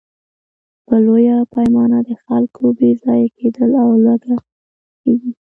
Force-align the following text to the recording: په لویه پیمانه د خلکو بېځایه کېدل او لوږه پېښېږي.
په 0.85 0.95
لویه 1.05 1.37
پیمانه 1.53 1.99
د 2.07 2.09
خلکو 2.23 2.63
بېځایه 2.79 3.27
کېدل 3.37 3.71
او 3.83 3.89
لوږه 4.03 4.35
پېښېږي. 5.01 5.31